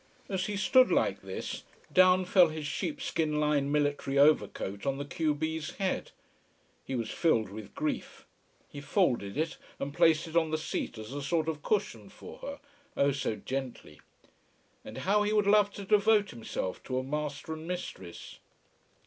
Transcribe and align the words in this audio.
As 0.29 0.47
he 0.47 0.57
stood 0.57 0.91
like 0.91 1.21
this, 1.21 1.63
down 1.93 2.25
fell 2.25 2.47
his 2.47 2.65
sheepskin 2.65 3.39
lined 3.39 3.71
military 3.71 4.17
overcoat 4.17 4.83
on 4.83 4.97
the 4.97 5.05
q 5.05 5.35
b's 5.35 5.75
head. 5.75 6.09
He 6.83 6.95
was 6.95 7.11
filled 7.11 7.49
with 7.51 7.75
grief. 7.75 8.25
He 8.67 8.81
folded 8.81 9.37
it 9.37 9.57
and 9.77 9.93
placed 9.93 10.27
it 10.27 10.35
on 10.35 10.49
the 10.49 10.57
seat, 10.57 10.97
as 10.97 11.13
a 11.13 11.21
sort 11.21 11.47
of 11.47 11.61
cushion 11.61 12.09
for 12.09 12.39
her, 12.39 12.59
oh 12.97 13.11
so 13.11 13.35
gently! 13.35 14.01
And 14.83 14.97
how 14.97 15.21
he 15.21 15.33
would 15.33 15.45
love 15.45 15.69
to 15.73 15.85
devote 15.85 16.31
himself 16.31 16.81
to 16.85 16.97
a 16.97 17.03
master 17.03 17.53
and 17.53 17.67
mistress. 17.67 18.39